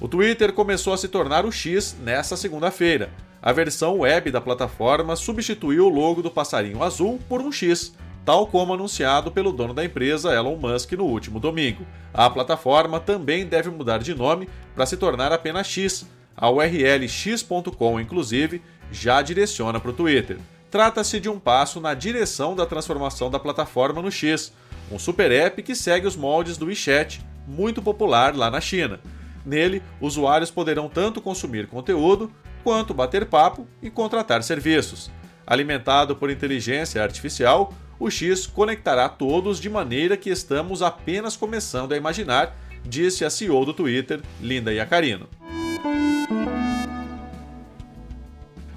O 0.00 0.09
Twitter 0.09 0.52
começou 0.52 0.92
a 0.95 0.97
se 0.97 1.09
tornar 1.09 1.45
o 1.45 1.52
X 1.52 1.97
nesta 2.02 2.37
segunda-feira, 2.37 3.11
a 3.42 3.52
versão 3.52 4.00
web 4.00 4.30
da 4.30 4.40
plataforma 4.40 5.16
substituiu 5.16 5.87
o 5.87 5.88
logo 5.88 6.23
do 6.23 6.30
passarinho 6.30 6.83
azul 6.83 7.19
por 7.26 7.40
um 7.40 7.50
X, 7.50 7.95
tal 8.23 8.47
como 8.47 8.75
anunciado 8.75 9.33
pelo 9.33 9.50
dono 9.50 9.73
da 9.73 9.83
empresa 9.83 10.35
Elon 10.35 10.57
Musk 10.57 10.92
no 10.92 11.04
último 11.04 11.40
domingo. 11.40 11.87
A 12.12 12.28
plataforma 12.28 13.00
também 13.00 13.47
deve 13.47 13.71
mudar 13.71 13.99
de 13.99 14.14
nome 14.14 14.47
para 14.75 14.85
se 14.85 14.99
tornar 14.99 15.33
apenas 15.33 15.66
X. 15.66 16.07
A 16.37 16.50
URL 16.50 17.09
x.com, 17.09 17.99
inclusive, 17.99 18.61
já 18.92 19.23
direciona 19.23 19.80
para 19.80 19.90
o 19.90 19.95
Twitter. 19.95 20.38
Trata-se 20.71 21.19
de 21.19 21.30
um 21.30 21.38
passo 21.38 21.80
na 21.80 21.95
direção 21.95 22.54
da 22.54 22.66
transformação 22.66 23.30
da 23.30 23.38
plataforma 23.38 24.02
no 24.02 24.11
X, 24.11 24.52
um 24.92 24.99
super 24.99 25.33
app 25.33 25.62
que 25.62 25.75
segue 25.75 26.07
os 26.07 26.16
moldes 26.16 26.59
do 26.59 26.66
WeChat, 26.66 27.25
muito 27.47 27.80
popular 27.80 28.37
lá 28.37 28.50
na 28.50 28.61
China. 28.61 29.00
Nele, 29.44 29.82
usuários 30.00 30.50
poderão 30.50 30.88
tanto 30.88 31.20
consumir 31.20 31.66
conteúdo 31.66 32.30
quanto 32.62 32.94
bater 32.94 33.26
papo 33.26 33.66
e 33.82 33.90
contratar 33.90 34.42
serviços. 34.42 35.11
Alimentado 35.47 36.14
por 36.14 36.30
inteligência 36.30 37.02
artificial, 37.02 37.73
o 37.99 38.11
X 38.11 38.47
conectará 38.47 39.09
todos 39.09 39.61
de 39.61 39.68
maneira 39.68 40.16
que 40.16 40.30
estamos 40.30 40.82
apenas 40.82 41.37
começando 41.37 41.92
a 41.92 41.97
imaginar, 41.97 42.56
disse 42.85 43.25
a 43.25 43.30
CEO 43.30 43.64
do 43.64 43.75
Twitter, 43.75 44.20
Linda 44.40 44.73
Yacarino. 44.73 45.28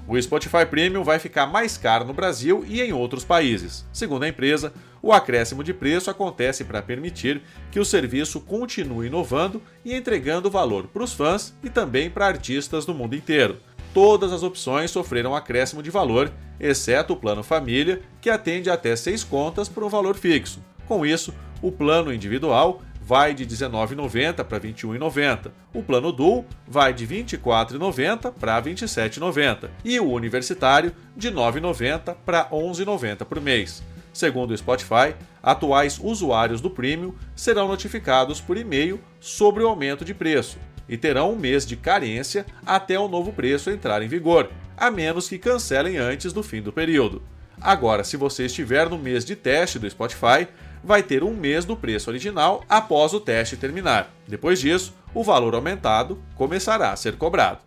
O 0.06 0.20
Spotify 0.20 0.66
Premium 0.68 1.02
vai 1.02 1.18
ficar 1.18 1.46
mais 1.46 1.78
caro 1.78 2.04
no 2.04 2.12
Brasil 2.12 2.62
e 2.68 2.82
em 2.82 2.92
outros 2.92 3.24
países. 3.24 3.86
Segundo 3.90 4.24
a 4.24 4.28
empresa, 4.28 4.72
o 5.00 5.12
acréscimo 5.12 5.64
de 5.64 5.72
preço 5.72 6.10
acontece 6.10 6.62
para 6.62 6.82
permitir 6.82 7.42
que 7.70 7.80
o 7.80 7.84
serviço 7.84 8.38
continue 8.40 9.06
inovando 9.06 9.62
e 9.82 9.94
entregando 9.94 10.50
valor 10.50 10.88
para 10.88 11.02
os 11.02 11.14
fãs 11.14 11.56
e 11.62 11.70
também 11.70 12.10
para 12.10 12.26
artistas 12.26 12.84
do 12.84 12.92
mundo 12.92 13.16
inteiro. 13.16 13.58
Todas 13.94 14.32
as 14.32 14.42
opções 14.42 14.90
sofreram 14.90 15.34
acréscimo 15.34 15.82
de 15.82 15.90
valor, 15.90 16.30
exceto 16.60 17.14
o 17.14 17.16
plano 17.16 17.42
Família, 17.42 18.02
que 18.20 18.28
atende 18.28 18.68
até 18.68 18.94
seis 18.96 19.24
contas 19.24 19.68
por 19.68 19.84
um 19.84 19.88
valor 19.88 20.16
fixo. 20.16 20.62
Com 20.86 21.06
isso, 21.06 21.32
o 21.62 21.72
plano 21.72 22.12
individual 22.12 22.82
vai 23.04 23.34
de 23.34 23.44
R$19,90 23.44 24.44
para 24.44 24.58
R$21,90. 24.58 25.50
O 25.74 25.82
plano 25.82 26.10
Dual 26.10 26.46
vai 26.66 26.94
de 26.94 27.04
R$24,90 27.04 28.32
para 28.32 28.56
R$27,90. 28.56 29.68
E 29.84 30.00
o 30.00 30.10
universitário 30.10 30.92
de 31.14 31.28
R$9,90 31.28 32.16
para 32.24 32.42
R$11,90 32.44 33.24
por 33.26 33.40
mês. 33.40 33.82
Segundo 34.12 34.52
o 34.52 34.56
Spotify, 34.56 35.14
atuais 35.42 36.00
usuários 36.02 36.60
do 36.60 36.70
Premium 36.70 37.14
serão 37.36 37.68
notificados 37.68 38.40
por 38.40 38.56
e-mail 38.56 39.00
sobre 39.20 39.62
o 39.62 39.68
aumento 39.68 40.04
de 40.04 40.14
preço 40.14 40.58
e 40.88 40.96
terão 40.96 41.32
um 41.32 41.36
mês 41.36 41.66
de 41.66 41.76
carência 41.76 42.46
até 42.64 42.98
o 42.98 43.08
novo 43.08 43.32
preço 43.32 43.70
entrar 43.70 44.02
em 44.02 44.08
vigor, 44.08 44.50
a 44.76 44.90
menos 44.90 45.28
que 45.28 45.38
cancelem 45.38 45.96
antes 45.98 46.32
do 46.32 46.42
fim 46.42 46.62
do 46.62 46.72
período. 46.72 47.22
Agora, 47.60 48.04
se 48.04 48.16
você 48.16 48.46
estiver 48.46 48.88
no 48.88 48.98
mês 48.98 49.24
de 49.24 49.34
teste 49.34 49.78
do 49.78 49.88
Spotify, 49.88 50.46
vai 50.84 51.02
ter 51.02 51.24
um 51.24 51.34
mês 51.34 51.64
do 51.64 51.74
preço 51.74 52.10
original 52.10 52.62
após 52.68 53.14
o 53.14 53.20
teste 53.20 53.56
terminar. 53.56 54.14
Depois 54.28 54.60
disso, 54.60 54.94
o 55.14 55.24
valor 55.24 55.54
aumentado 55.54 56.22
começará 56.36 56.92
a 56.92 56.96
ser 56.96 57.16
cobrado. 57.16 57.60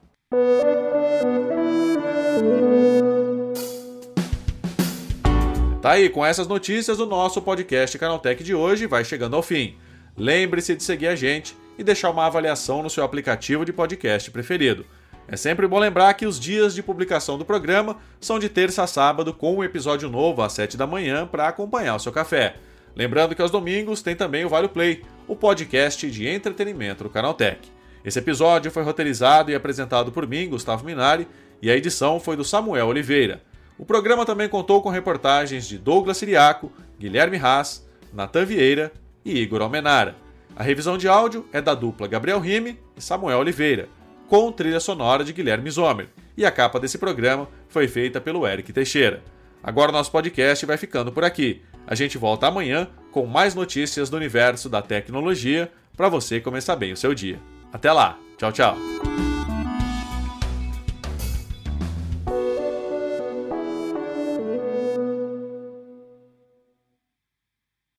Tá 5.82 5.92
aí, 5.92 6.10
com 6.10 6.26
essas 6.26 6.48
notícias, 6.48 7.00
o 7.00 7.06
nosso 7.06 7.42
podcast 7.42 7.98
Canaltech 7.98 8.44
de 8.44 8.54
hoje 8.54 8.86
vai 8.86 9.04
chegando 9.04 9.36
ao 9.36 9.42
fim. 9.42 9.76
Lembre-se 10.16 10.76
de 10.76 10.84
seguir 10.84 11.08
a 11.08 11.16
gente 11.16 11.56
e 11.78 11.84
deixar 11.84 12.10
uma 12.10 12.26
avaliação 12.26 12.84
no 12.84 12.90
seu 12.90 13.04
aplicativo 13.04 13.64
de 13.64 13.72
podcast 13.72 14.30
preferido. 14.30 14.86
É 15.28 15.36
sempre 15.36 15.68
bom 15.68 15.80
lembrar 15.80 16.14
que 16.14 16.26
os 16.26 16.40
dias 16.40 16.74
de 16.74 16.84
publicação 16.84 17.38
do 17.38 17.46
programa 17.46 17.98
são 18.20 18.40
de 18.40 18.50
terça 18.50 18.84
a 18.84 18.88
sábado, 18.88 19.34
com 19.34 19.56
um 19.58 19.64
episódio 19.64 20.10
novo 20.10 20.42
às 20.42 20.54
7 20.54 20.78
da 20.78 20.88
manhã 20.88 21.26
para 21.28 21.48
acompanhar 21.48 21.96
o 21.96 22.00
seu 22.00 22.12
café. 22.12 22.56
Lembrando 22.98 23.36
que 23.36 23.42
aos 23.44 23.52
domingos 23.52 24.02
tem 24.02 24.16
também 24.16 24.44
o 24.44 24.50
Vale 24.50 24.68
Play, 24.68 25.04
o 25.28 25.36
podcast 25.36 26.10
de 26.10 26.28
entretenimento 26.28 27.04
do 27.04 27.12
Canaltech. 27.12 27.72
Esse 28.04 28.18
episódio 28.18 28.72
foi 28.72 28.82
roteirizado 28.82 29.52
e 29.52 29.56
apresentado 29.56 30.12
por 30.12 30.28
mim, 30.28 30.50
Gustavo 30.50 30.84
Minari, 30.84 31.28
e 31.62 31.70
a 31.70 31.76
edição 31.76 32.20
foi 32.20 32.36
do 32.36 32.44
Samuel 32.44 32.88
Oliveira. 32.88 33.44
O 33.78 33.86
programa 33.86 34.26
também 34.26 34.50
contou 34.50 34.82
com 34.82 34.90
reportagens 34.90 35.68
de 35.68 35.78
Douglas 35.78 36.18
Siriaco, 36.18 36.72
Guilherme 36.98 37.38
Haas, 37.38 37.88
Natan 38.12 38.46
Vieira 38.46 38.92
e 39.24 39.38
Igor 39.38 39.62
Almenara. 39.62 40.16
A 40.56 40.64
revisão 40.64 40.98
de 40.98 41.08
áudio 41.08 41.48
é 41.54 41.62
da 41.62 41.76
dupla 41.76 42.08
Gabriel 42.08 42.40
Rime 42.40 42.80
e 42.96 43.02
Samuel 43.02 43.38
Oliveira, 43.38 43.90
com 44.28 44.52
trilha 44.52 44.80
sonora 44.80 45.24
de 45.24 45.34
Guilherme 45.34 45.70
Zomer, 45.70 46.08
e 46.36 46.44
a 46.44 46.50
capa 46.50 46.80
desse 46.80 46.98
programa 46.98 47.48
foi 47.70 47.88
feita 47.88 48.20
pelo 48.20 48.48
Eric 48.48 48.74
Teixeira. 48.74 49.22
Agora 49.62 49.92
nosso 49.92 50.12
podcast 50.12 50.66
vai 50.66 50.78
ficando 50.78 51.12
por 51.12 51.24
aqui. 51.24 51.62
A 51.88 51.96
gente 51.96 52.18
volta 52.18 52.48
amanhã 52.48 52.88
com 53.12 53.26
mais 53.26 53.56
notícias 53.56 54.10
do 54.10 54.18
universo 54.18 54.70
da 54.70 54.82
tecnologia 54.82 55.72
para 55.96 56.10
você 56.10 56.40
começar 56.40 56.76
bem 56.76 56.92
o 56.92 56.98
seu 56.98 57.14
dia. 57.14 57.40
Até 57.72 57.92
lá. 57.92 58.20
Tchau, 58.38 58.52
tchau. 58.52 59.07